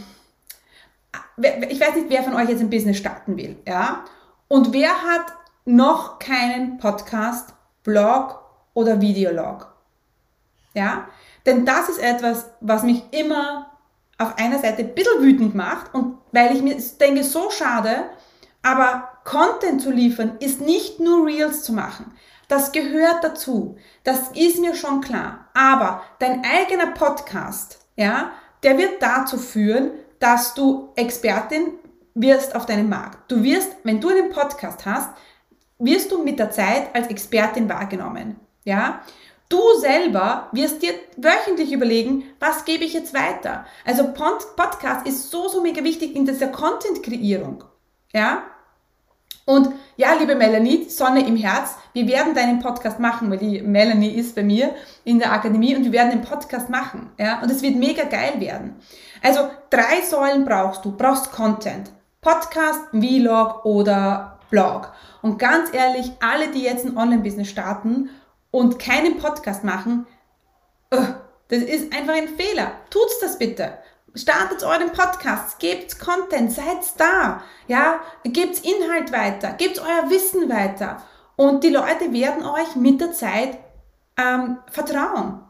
[1.68, 4.04] ich weiß nicht, wer von euch jetzt ein Business starten will, ja,
[4.48, 5.26] und wer hat
[5.66, 8.40] noch keinen Podcast, Blog
[8.72, 9.74] oder Videolog?
[10.72, 11.08] Ja,
[11.44, 13.70] denn das ist etwas, was mich immer
[14.18, 18.10] auf einer Seite ein bisschen wütend macht und weil ich mir denke, so schade,
[18.62, 22.12] aber Content zu liefern ist nicht nur Reels zu machen.
[22.48, 23.76] Das gehört dazu.
[24.04, 25.48] Das ist mir schon klar.
[25.54, 28.32] Aber dein eigener Podcast, ja,
[28.62, 31.72] der wird dazu führen, dass du Expertin
[32.14, 33.30] wirst auf deinem Markt.
[33.30, 35.10] Du wirst, wenn du einen Podcast hast,
[35.78, 38.40] wirst du mit der Zeit als Expertin wahrgenommen.
[38.64, 39.02] Ja?
[39.48, 43.66] Du selber wirst dir wöchentlich überlegen, was gebe ich jetzt weiter.
[43.84, 47.64] Also Podcast ist so, so mega wichtig in dieser Content-Kreierung.
[48.12, 48.42] Ja?
[49.46, 54.10] Und ja, liebe Melanie, Sonne im Herz, wir werden deinen Podcast machen, weil die Melanie
[54.10, 57.12] ist bei mir in der Akademie und wir werden den Podcast machen.
[57.16, 57.40] Ja?
[57.40, 58.74] Und es wird mega geil werden.
[59.22, 60.96] Also drei Säulen brauchst du.
[60.96, 61.92] Brauchst Content.
[62.20, 64.92] Podcast, Vlog oder Blog.
[65.22, 68.10] Und ganz ehrlich, alle, die jetzt ein Online-Business starten
[68.50, 70.08] und keinen Podcast machen,
[70.92, 71.04] uh,
[71.48, 72.72] das ist einfach ein Fehler.
[72.90, 73.78] Tut's das bitte.
[74.16, 81.02] Startet euren Podcast, gebt Content, seid da, ja, gebt Inhalt weiter, gebt euer Wissen weiter
[81.36, 83.58] und die Leute werden euch mit der Zeit
[84.16, 85.42] ähm, vertrauen.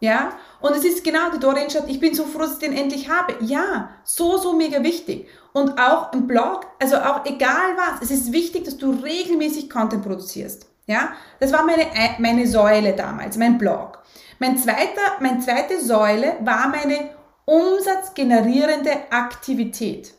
[0.00, 2.76] Ja, und es ist genau die Doreen schreibt, ich bin so froh, dass ich den
[2.76, 3.36] endlich habe.
[3.40, 5.26] Ja, so, so mega wichtig.
[5.54, 10.04] Und auch im Blog, also auch egal was, es ist wichtig, dass du regelmäßig Content
[10.04, 10.66] produzierst.
[10.86, 11.86] Ja, das war meine,
[12.18, 14.02] meine Säule damals, mein Blog.
[14.40, 17.08] Mein zweiter, meine zweite Säule war meine
[17.44, 20.14] umsatzgenerierende Aktivität.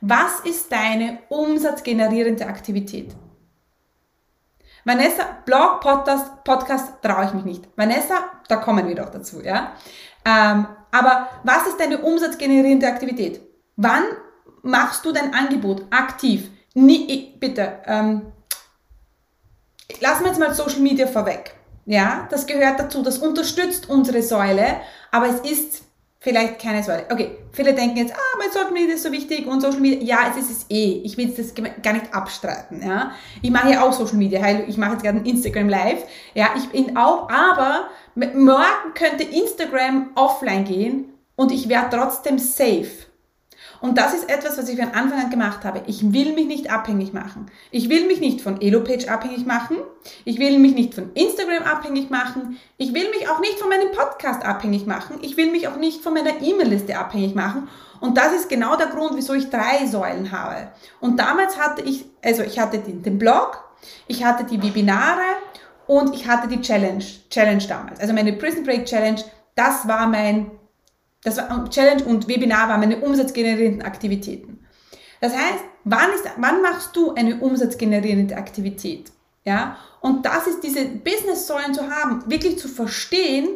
[0.00, 3.14] Was ist deine umsatzgenerierende Aktivität?
[4.84, 7.68] Vanessa, Blog, Podcast, Podcast traue ich mich nicht.
[7.76, 8.14] Vanessa,
[8.48, 9.72] da kommen wir doch dazu, ja.
[10.24, 13.40] Ähm, aber was ist deine umsatzgenerierende Aktivität?
[13.76, 14.04] Wann
[14.62, 16.50] machst du dein Angebot aktiv?
[16.74, 18.32] Nie, bitte, ähm,
[20.00, 21.54] lassen wir jetzt mal Social Media vorweg.
[21.84, 25.82] Ja, das gehört dazu, das unterstützt unsere Säule, aber es ist
[26.20, 27.06] vielleicht keine Säule.
[27.10, 30.30] Okay, viele denken jetzt, ah, mein Social Media ist so wichtig und Social Media, ja,
[30.30, 31.00] es ist es eh.
[31.04, 33.12] Ich will das gar nicht abstreiten, ja.
[33.42, 36.04] Ich mache ja auch Social Media, ich mache jetzt gerade ein Instagram Live,
[36.34, 43.07] ja, ich bin auch, aber morgen könnte Instagram offline gehen und ich wäre trotzdem safe.
[43.80, 45.82] Und das ist etwas, was ich von Anfang an gemacht habe.
[45.86, 47.46] Ich will mich nicht abhängig machen.
[47.70, 49.76] Ich will mich nicht von Elopage abhängig machen.
[50.24, 52.58] Ich will mich nicht von Instagram abhängig machen.
[52.76, 55.18] Ich will mich auch nicht von meinem Podcast abhängig machen.
[55.22, 57.68] Ich will mich auch nicht von meiner E-Mail-Liste abhängig machen.
[58.00, 60.68] Und das ist genau der Grund, wieso ich drei Säulen habe.
[61.00, 63.62] Und damals hatte ich, also ich hatte den, den Blog,
[64.06, 65.22] ich hatte die Webinare
[65.86, 68.00] und ich hatte die Challenge, Challenge damals.
[68.00, 69.22] Also meine Prison Break Challenge,
[69.54, 70.50] das war mein
[71.24, 74.60] das war Challenge und Webinar waren meine umsatzgenerierenden Aktivitäten.
[75.20, 79.10] Das heißt, wann, ist, wann machst du eine umsatzgenerierende Aktivität?
[79.44, 79.76] Ja?
[80.00, 83.48] Und das ist diese Business-Säulen zu haben, wirklich zu verstehen,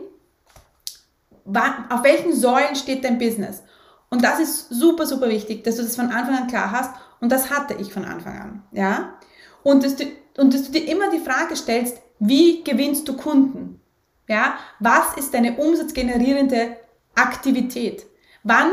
[1.45, 3.63] wann, auf welchen Säulen steht dein Business.
[4.11, 6.95] Und das ist super, super wichtig, dass du das von Anfang an klar hast.
[7.21, 8.63] Und das hatte ich von Anfang an.
[8.73, 9.15] Ja?
[9.63, 10.05] Und, dass du,
[10.37, 13.81] und dass du dir immer die Frage stellst, wie gewinnst du Kunden?
[14.29, 14.55] Ja?
[14.81, 16.77] Was ist deine umsatzgenerierende
[17.15, 18.07] Aktivität.
[18.43, 18.71] Wann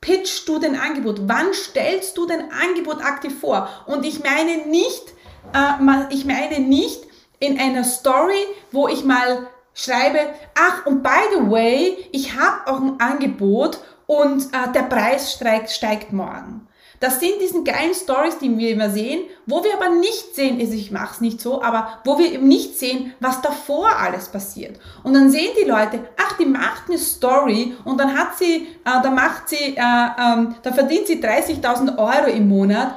[0.00, 1.28] pitchst du dein Angebot?
[1.28, 3.68] Wann stellst du dein Angebot aktiv vor?
[3.86, 5.14] Und ich meine nicht,
[5.54, 7.02] äh, ich meine nicht
[7.38, 10.18] in einer Story, wo ich mal schreibe,
[10.54, 15.70] ach und by the way, ich habe auch ein Angebot und äh, der Preis steigt,
[15.70, 16.68] steigt morgen.
[17.02, 20.72] Das sind diese geilen Stories, die wir immer sehen, wo wir aber nicht sehen, also
[20.72, 24.78] ich mache es nicht so, aber wo wir eben nicht sehen, was davor alles passiert.
[25.02, 29.02] Und dann sehen die Leute, ach, die macht eine Story und dann hat sie, äh,
[29.02, 32.94] da macht sie, äh, ähm, da verdient sie 30.000 Euro im Monat.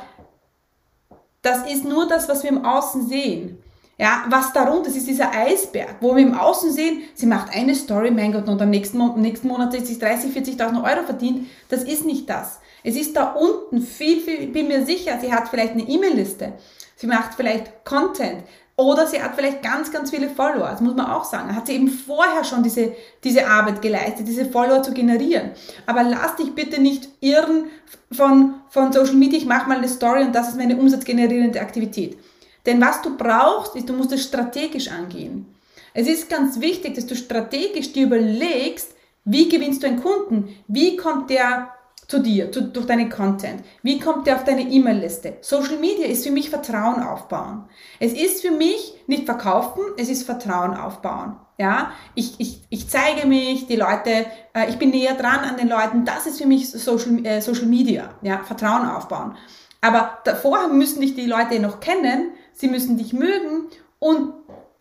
[1.41, 3.57] Das ist nur das, was wir im Außen sehen.
[3.97, 7.73] Ja, was darunter ist, ist dieser Eisberg, wo wir im Außen sehen, sie macht eine
[7.75, 11.47] Story, mein Gott, und am nächsten, Mo nächsten Monat hat sie 30, 40.000 Euro verdient.
[11.69, 12.59] Das ist nicht das.
[12.83, 16.53] Es ist da unten viel, viel, bin mir sicher, sie hat vielleicht eine E-Mail-Liste,
[16.97, 18.43] sie macht vielleicht Content
[18.75, 20.67] oder sie hat vielleicht ganz, ganz viele Follower.
[20.69, 21.55] Das muss man auch sagen.
[21.55, 25.51] Hat sie eben vorher schon diese, diese Arbeit geleistet, diese Follower zu generieren.
[25.85, 27.67] Aber lass dich bitte nicht irren
[28.11, 32.17] von, von Social Media, ich mache mal eine Story und das ist meine umsatzgenerierende Aktivität.
[32.65, 35.45] Denn was du brauchst, ist, du musst es strategisch angehen.
[35.93, 40.55] Es ist ganz wichtig, dass du strategisch dir überlegst, wie gewinnst du einen Kunden?
[40.67, 41.69] Wie kommt der
[42.07, 43.63] zu dir, zu, durch deinen Content?
[43.81, 45.37] Wie kommt der auf deine E-Mail-Liste?
[45.41, 47.65] Social Media ist für mich Vertrauen aufbauen.
[47.99, 51.37] Es ist für mich nicht verkaufen, es ist Vertrauen aufbauen.
[51.57, 55.69] Ja, ich, ich, ich zeige mich, die Leute, äh, ich bin näher dran an den
[55.69, 59.37] Leuten, das ist für mich Social, äh, Social Media, ja, Vertrauen aufbauen.
[59.79, 63.67] Aber davor müssen dich die Leute noch kennen, sie müssen dich mögen
[63.99, 64.33] und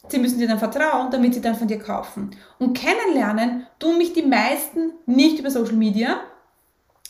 [0.08, 2.30] sie müssen dir dann vertrauen, damit sie dann von dir kaufen.
[2.58, 6.20] Und kennenlernen tun mich die meisten nicht über Social Media,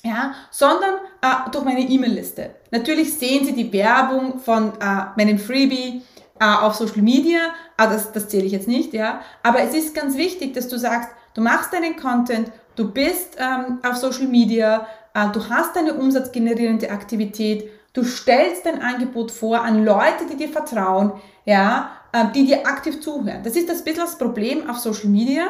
[0.02, 2.50] ja, sondern äh, durch meine E-Mail-Liste.
[2.70, 6.02] Natürlich sehen Sie die Werbung von äh, meinem Freebie
[6.38, 9.94] äh, auf Social Media, ah, das, das zähle ich jetzt nicht, ja, aber es ist
[9.94, 14.86] ganz wichtig, dass du sagst, du machst deinen Content, du bist ähm, auf Social Media,
[15.14, 20.50] äh, du hast eine umsatzgenerierende Aktivität, du stellst dein Angebot vor an Leute, die dir
[20.50, 21.12] vertrauen,
[21.46, 23.42] ja, äh, die dir aktiv zuhören.
[23.42, 25.46] Das ist das bisschen das Problem auf Social Media,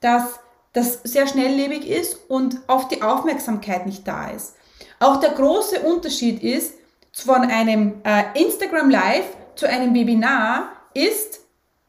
[0.00, 0.40] dass
[0.72, 4.54] das sehr schnelllebig ist und oft die Aufmerksamkeit nicht da ist.
[5.00, 6.74] Auch der große Unterschied ist
[7.12, 11.40] von einem äh, Instagram Live zu einem Webinar ist,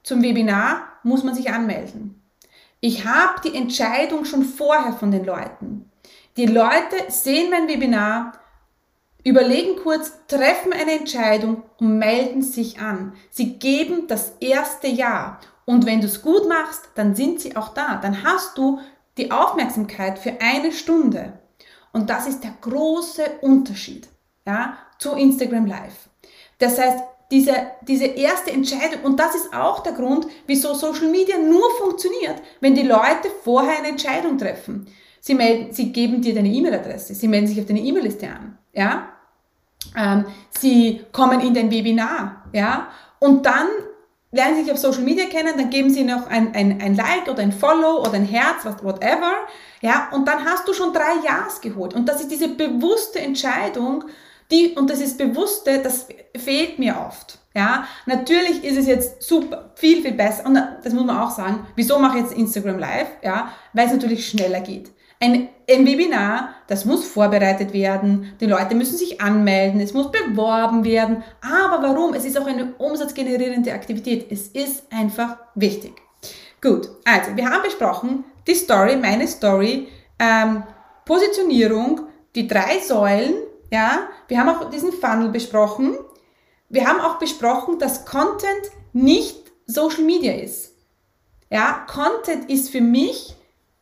[0.04, 2.22] zum Webinar muss man sich anmelden.
[2.80, 5.91] Ich habe die Entscheidung schon vorher von den Leuten.
[6.38, 8.34] Die Leute sehen mein Webinar,
[9.24, 13.14] überlegen kurz, treffen eine Entscheidung und melden sich an.
[13.30, 15.40] Sie geben das erste Ja.
[15.66, 17.98] Und wenn du es gut machst, dann sind sie auch da.
[17.98, 18.80] Dann hast du
[19.18, 21.34] die Aufmerksamkeit für eine Stunde.
[21.92, 24.08] Und das ist der große Unterschied
[24.46, 26.10] ja, zu Instagram Live.
[26.58, 27.54] Das heißt, diese,
[27.88, 32.74] diese erste Entscheidung, und das ist auch der Grund, wieso Social Media nur funktioniert, wenn
[32.74, 34.88] die Leute vorher eine Entscheidung treffen.
[35.22, 39.09] Sie, melden, sie geben dir deine E-Mail-Adresse, sie melden sich auf deine E-Mail-Liste an, ja.
[39.96, 40.26] Ähm,
[40.60, 42.88] sie kommen in dein Webinar, ja.
[43.20, 43.68] Und dann
[44.32, 47.28] lernen Sie sich auf Social Media kennen, dann geben Sie noch ein, ein, ein Like
[47.28, 49.34] oder ein Follow oder ein Herz, was, whatever,
[49.82, 51.94] ja, und dann hast du schon drei Ja's geholt.
[51.94, 54.04] Und das ist diese bewusste Entscheidung,
[54.52, 57.38] die, und das ist bewusste, das fehlt mir oft.
[57.56, 60.46] Ja, natürlich ist es jetzt super, viel, viel besser.
[60.46, 61.68] Und das muss man auch sagen.
[61.76, 63.08] Wieso mache ich jetzt Instagram Live?
[63.24, 64.92] Ja, weil es natürlich schneller geht.
[65.22, 70.86] Ein, ein Webinar, das muss vorbereitet werden, die Leute müssen sich anmelden, es muss beworben
[70.86, 71.24] werden.
[71.42, 72.14] Aber warum?
[72.14, 74.32] Es ist auch eine umsatzgenerierende Aktivität.
[74.32, 75.94] Es ist einfach wichtig.
[76.62, 80.64] Gut, also wir haben besprochen die Story, meine Story, ähm,
[81.06, 82.02] Positionierung,
[82.36, 83.36] die drei Säulen,
[83.72, 85.98] ja, wir haben auch diesen Funnel besprochen.
[86.70, 90.74] Wir haben auch besprochen, dass Content nicht Social Media ist.
[91.50, 93.36] Ja, Content ist für mich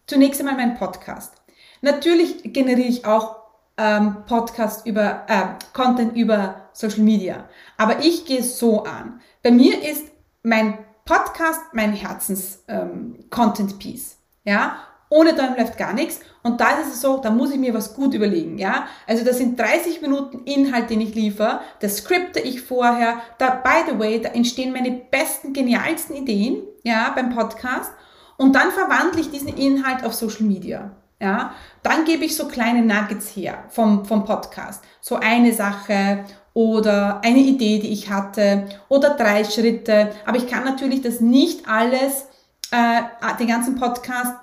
[0.07, 1.33] Zunächst einmal mein Podcast.
[1.81, 3.41] Natürlich generiere ich auch
[3.77, 9.19] ähm, Podcast über äh, Content über Social Media, aber ich gehe es so an.
[9.43, 10.07] Bei mir ist
[10.43, 14.77] mein Podcast mein Herzens ähm, Content Piece, ja.
[15.09, 16.21] Ohne dann läuft gar nichts.
[16.41, 18.87] Und da ist es so, da muss ich mir was gut überlegen, ja.
[19.07, 21.59] Also das sind 30 Minuten Inhalt, den ich liefere.
[21.81, 23.17] Das skripte ich vorher.
[23.39, 27.91] Da, by the way, da entstehen meine besten, genialsten Ideen, ja, beim Podcast.
[28.38, 30.91] Und dann verwandle ich diesen Inhalt auf Social Media.
[31.19, 34.84] Ja, dann gebe ich so kleine Nuggets her vom, vom Podcast.
[35.02, 40.12] So eine Sache oder eine Idee, die ich hatte oder drei Schritte.
[40.26, 42.28] Aber ich kann natürlich das nicht alles,
[42.69, 43.02] äh,
[43.39, 44.34] den ganzen Podcast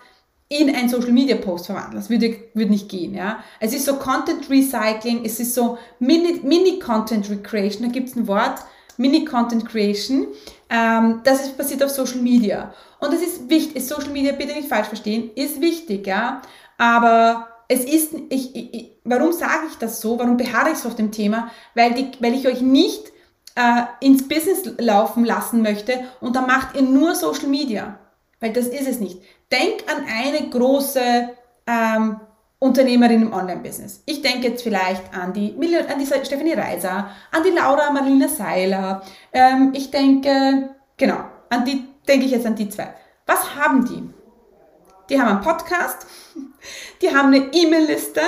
[0.48, 1.96] in ein Social Media Post verwandeln.
[1.96, 3.42] Das würde, würde nicht gehen, ja.
[3.60, 8.16] Es ist so Content Recycling, es ist so Mini, Mini Content Recreation, da gibt es
[8.16, 8.60] ein Wort,
[8.96, 10.26] Mini Content Creation.
[10.70, 12.72] Ähm, das ist passiert auf Social Media.
[13.00, 16.42] Und das ist wichtig, Social Media, bitte nicht falsch verstehen, ist wichtig, ja.
[16.78, 20.18] Aber es ist, ich, ich, warum sage ich das so?
[20.18, 21.50] Warum beharre ich so auf dem Thema?
[21.74, 23.12] Weil, die, weil ich euch nicht
[23.54, 27.98] äh, ins Business laufen lassen möchte und dann macht ihr nur Social Media.
[28.40, 29.20] Weil das ist es nicht.
[29.50, 31.30] Denk an eine große
[31.66, 32.20] ähm,
[32.64, 34.02] Unternehmerin im Online-Business.
[34.06, 35.54] Ich denke jetzt vielleicht an die,
[35.86, 39.02] an die Stephanie Reiser, an die Laura Marlina Seiler.
[39.34, 41.18] Ähm, ich denke, genau,
[41.50, 42.94] an die denke ich jetzt an die zwei.
[43.26, 44.08] Was haben die?
[45.10, 46.06] Die haben einen Podcast,
[47.02, 48.22] die haben eine E-Mail-Liste,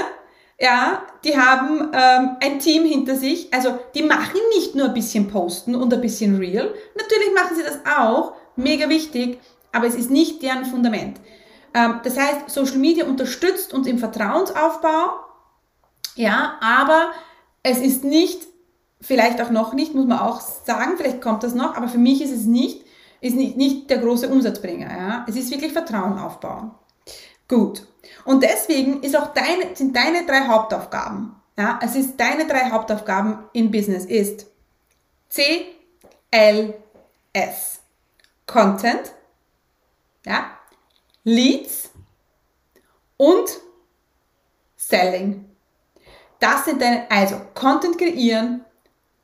[0.61, 3.53] ja, die haben ähm, ein Team hinter sich.
[3.55, 6.75] Also die machen nicht nur ein bisschen Posten und ein bisschen Real.
[6.94, 9.38] Natürlich machen sie das auch, mega wichtig,
[9.72, 11.20] aber es ist nicht deren Fundament.
[11.77, 15.21] Ähm, das heißt, Social Media unterstützt uns im Vertrauensaufbau,
[16.17, 17.12] ja, aber
[17.62, 18.43] es ist nicht,
[19.01, 22.21] vielleicht auch noch nicht, muss man auch sagen, vielleicht kommt das noch, aber für mich
[22.21, 22.87] ist es nicht
[23.21, 24.91] ist nicht, nicht der große Umsatzbringer.
[24.91, 25.27] Ja?
[25.29, 26.73] Es ist wirklich Vertrauen aufbauen.
[27.49, 27.87] Gut.
[28.25, 31.35] Und deswegen ist auch deine, sind deine drei Hauptaufgaben.
[31.57, 31.79] Ja?
[31.83, 34.47] Es ist deine drei Hauptaufgaben im Business ist
[35.29, 35.67] C,
[36.31, 36.75] L,
[37.33, 37.81] S.
[38.47, 39.12] Content,
[40.25, 40.56] ja?
[41.29, 41.91] Leads
[43.17, 43.49] und
[44.77, 45.45] Selling.
[46.39, 48.65] das sind deine, also Content kreieren,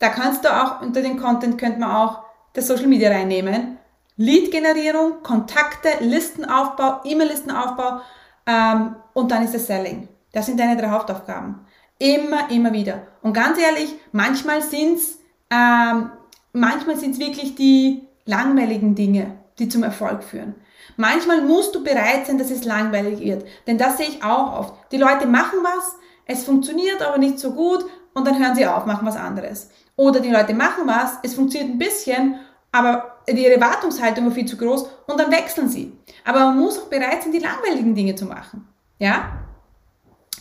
[0.00, 3.78] da kannst du auch, unter den Content könnte man auch das Social Media reinnehmen.
[4.16, 8.00] Lead-Generierung, Kontakte, Listenaufbau, E-Mail-Listenaufbau
[8.46, 10.08] ähm, und dann ist das Selling.
[10.32, 11.64] Das sind deine drei Hauptaufgaben.
[12.00, 13.06] Immer, immer wieder.
[13.22, 15.20] Und ganz ehrlich, manchmal sind's
[15.52, 16.10] ähm,
[16.52, 20.56] manchmal sind's wirklich die langweiligen Dinge, die zum Erfolg führen.
[20.96, 23.46] Manchmal musst du bereit sein, dass es langweilig wird.
[23.66, 24.74] Denn das sehe ich auch oft.
[24.92, 28.86] Die Leute machen was, es funktioniert aber nicht so gut und dann hören sie auf,
[28.86, 29.70] machen was anderes.
[29.96, 32.38] Oder die Leute machen was, es funktioniert ein bisschen,
[32.70, 35.92] aber ihre Erwartungshaltung war viel zu groß und dann wechseln sie.
[36.24, 38.66] Aber man muss auch bereit sein, die langweiligen Dinge zu machen.
[38.98, 39.32] Ja?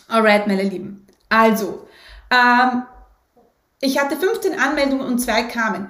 [0.07, 1.07] Alright, meine Lieben.
[1.29, 1.87] Also,
[2.29, 2.83] ähm,
[3.79, 5.89] ich hatte 15 Anmeldungen und zwei kamen.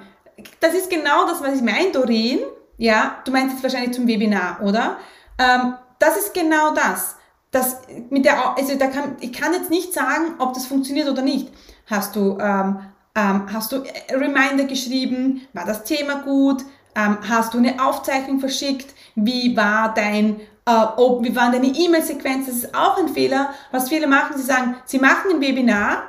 [0.60, 2.40] Das ist genau das, was ich meine, Doreen.
[2.78, 4.96] Ja, du meinst jetzt wahrscheinlich zum Webinar, oder?
[5.38, 7.16] Ähm, das ist genau das.
[7.50, 11.22] das mit der, also da kann, ich kann jetzt nicht sagen, ob das funktioniert oder
[11.22, 11.52] nicht.
[11.86, 12.80] Hast du, ähm,
[13.14, 15.46] ähm, hast du Reminder geschrieben?
[15.52, 16.62] War das Thema gut?
[16.94, 18.94] Ähm, hast du eine Aufzeichnung verschickt?
[19.14, 22.46] Wie war dein, äh, ob, wie waren deine E-Mail-Sequenz?
[22.46, 23.50] Das ist auch ein Fehler.
[23.70, 26.04] Was viele machen, sie sagen, sie machen ein Webinar,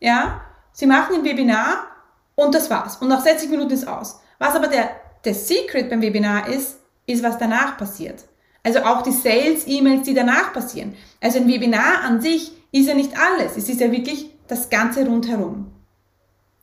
[0.00, 0.40] ja,
[0.72, 1.86] sie machen ein Webinar
[2.34, 2.96] und das war's.
[2.96, 4.20] Und nach 60 Minuten ist aus.
[4.38, 8.24] Was aber der der Secret beim Webinar ist, ist, was danach passiert.
[8.62, 10.94] Also auch die Sales-E-Mails, die danach passieren.
[11.20, 13.56] Also ein Webinar an sich ist ja nicht alles.
[13.56, 15.72] Es ist ja wirklich das Ganze rundherum.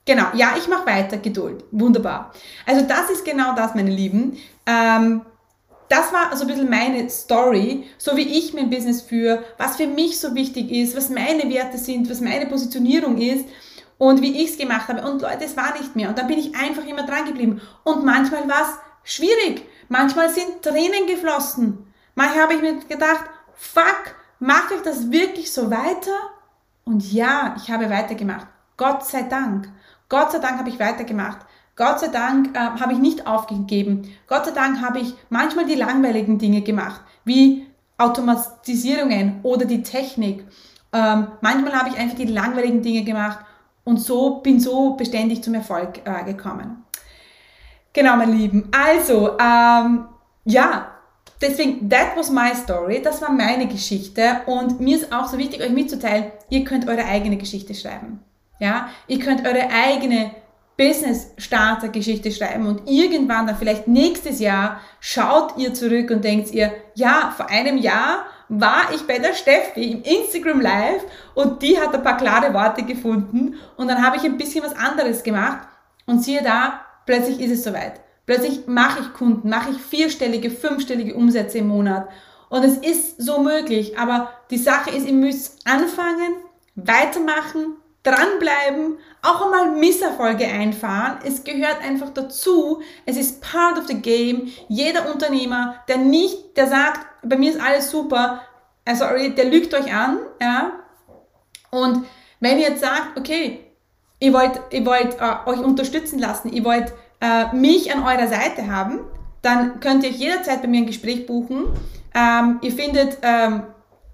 [0.05, 1.65] Genau, ja, ich mache weiter, Geduld.
[1.71, 2.31] Wunderbar.
[2.65, 4.37] Also das ist genau das, meine Lieben.
[4.65, 5.21] Ähm,
[5.89, 9.87] das war so ein bisschen meine Story, so wie ich mein Business führe, was für
[9.87, 13.45] mich so wichtig ist, was meine Werte sind, was meine Positionierung ist
[13.97, 15.01] und wie ich es gemacht habe.
[15.07, 16.09] Und Leute, es war nicht mehr.
[16.09, 17.61] Und dann bin ich einfach immer dran geblieben.
[17.83, 19.67] Und manchmal war es schwierig.
[19.89, 21.91] Manchmal sind Tränen geflossen.
[22.15, 26.11] Manchmal habe ich mir gedacht, fuck, mache ich das wirklich so weiter?
[26.85, 28.47] Und ja, ich habe weitergemacht.
[28.75, 29.69] Gott sei Dank.
[30.09, 31.39] Gott sei Dank habe ich weitergemacht.
[31.75, 34.11] Gott sei Dank äh, habe ich nicht aufgegeben.
[34.27, 40.45] Gott sei Dank habe ich manchmal die langweiligen Dinge gemacht, wie Automatisierungen oder die Technik.
[40.93, 43.39] Ähm, manchmal habe ich einfach die langweiligen Dinge gemacht
[43.87, 46.83] und so bin so beständig zum Erfolg äh, gekommen.
[47.93, 48.69] Genau, meine Lieben.
[48.71, 50.05] Also, ähm,
[50.43, 50.91] ja,
[51.41, 53.01] deswegen, that was my story.
[53.01, 54.41] Das war meine Geschichte.
[54.45, 58.19] Und mir ist auch so wichtig, euch mitzuteilen, ihr könnt eure eigene Geschichte schreiben.
[58.59, 60.31] Ja, ihr könnt eure eigene
[60.77, 67.33] Business-Starter-Geschichte schreiben und irgendwann dann vielleicht nächstes Jahr schaut ihr zurück und denkt ihr, ja,
[67.35, 71.03] vor einem Jahr war ich bei der Steffi im Instagram Live
[71.35, 74.75] und die hat ein paar klare Worte gefunden und dann habe ich ein bisschen was
[74.75, 75.67] anderes gemacht
[76.05, 77.99] und siehe da, plötzlich ist es soweit.
[78.25, 82.07] Plötzlich mache ich Kunden, mache ich vierstellige, fünfstellige Umsätze im Monat
[82.49, 86.35] und es ist so möglich, aber die Sache ist, ihr müsst anfangen,
[86.75, 91.17] weitermachen, dranbleiben, auch einmal Misserfolge einfahren.
[91.25, 92.81] Es gehört einfach dazu.
[93.05, 94.49] Es ist part of the game.
[94.69, 98.41] Jeder Unternehmer, der nicht, der sagt, bei mir ist alles super,
[98.85, 100.71] äh, sorry, der lügt euch an, ja.
[101.71, 102.05] Und
[102.39, 103.59] wenn ihr jetzt sagt, okay,
[104.19, 108.67] ihr wollt, ihr wollt äh, euch unterstützen lassen, ihr wollt äh, mich an eurer Seite
[108.67, 108.99] haben,
[109.41, 111.65] dann könnt ihr euch jederzeit bei mir ein Gespräch buchen.
[112.13, 113.63] Ähm, ihr findet ähm,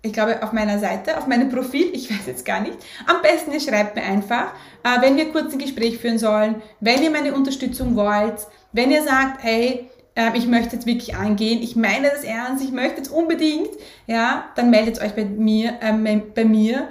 [0.06, 2.78] ich glaube, auf meiner Seite, auf meinem Profil, ich weiß jetzt gar nicht.
[3.08, 4.52] Am besten ihr schreibt mir einfach,
[4.84, 9.02] äh, wenn wir kurz ein Gespräch führen sollen, wenn ihr meine Unterstützung wollt, wenn ihr
[9.02, 13.10] sagt, hey, äh, ich möchte jetzt wirklich angehen, ich meine das ernst, ich möchte jetzt
[13.10, 13.70] unbedingt,
[14.08, 16.88] ja, dann meldet euch bei mir, äh, bei mir.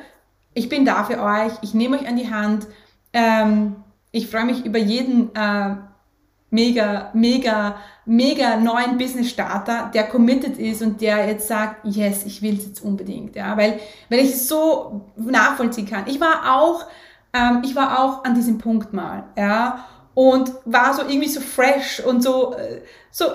[0.55, 2.67] Ich bin da für euch, ich nehme euch an die Hand.
[3.13, 3.77] Ähm,
[4.11, 5.77] ich freue mich über jeden äh,
[6.51, 12.43] mega, mega, mega neuen Business Starter, der committed ist und der jetzt sagt, yes, ich
[12.43, 13.81] will es jetzt unbedingt, ja, weil,
[14.11, 16.05] weil ich es so nachvollziehen kann.
[16.07, 16.85] Ich war auch,
[17.33, 22.01] ähm, ich war auch an diesem Punkt mal, ja, und war so irgendwie so fresh
[22.01, 23.27] und so, äh, so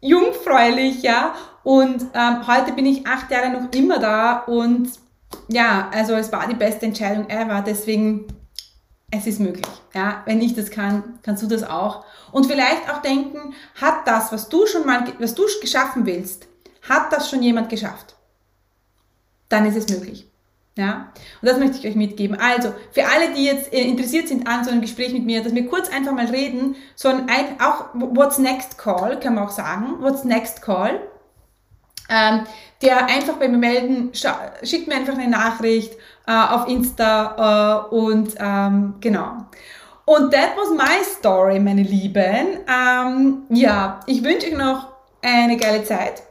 [0.00, 4.90] jungfräulich, ja, und ähm, heute bin ich acht Jahre noch immer da und
[5.48, 8.26] ja, also es war die beste Entscheidung ever, deswegen
[9.10, 9.66] es ist möglich.
[9.94, 12.04] Ja, wenn ich das kann, kannst du das auch.
[12.32, 16.48] Und vielleicht auch denken, hat das, was du schon mal, was du geschaffen willst,
[16.88, 18.16] hat das schon jemand geschafft?
[19.48, 20.28] Dann ist es möglich.
[20.76, 22.36] Ja, und das möchte ich euch mitgeben.
[22.38, 25.54] Also, für alle, die jetzt äh, interessiert sind an so einem Gespräch mit mir, dass
[25.54, 27.26] wir kurz einfach mal reden, so ein,
[27.60, 31.00] auch What's Next Call, kann man auch sagen, What's Next Call,
[32.10, 32.40] ähm,
[32.82, 34.10] der einfach bei mir melden,
[34.62, 35.92] schickt mir einfach eine Nachricht
[36.26, 39.46] äh, auf Insta äh, und ähm, genau.
[40.06, 42.58] Und that was my story, meine Lieben.
[42.68, 44.88] Ähm, ja, ich wünsche euch noch
[45.22, 46.22] eine geile Zeit.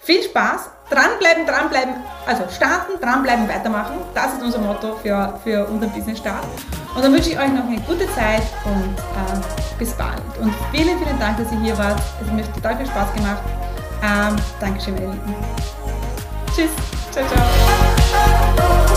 [0.00, 1.94] Viel Spaß dranbleiben, dranbleiben,
[2.26, 3.96] also starten, dranbleiben, weitermachen.
[4.14, 6.44] Das ist unser Motto für, für unseren Business-Start.
[6.94, 10.22] Und dann wünsche ich euch noch eine gute Zeit und äh, bis bald.
[10.40, 12.00] Und vielen, vielen Dank, dass ihr hier wart.
[12.20, 13.42] Es hat mir total viel Spaß gemacht.
[14.02, 15.34] Ähm, Dankeschön, meine Lieben.
[16.54, 16.70] Tschüss.
[17.12, 18.87] Ciao, ciao.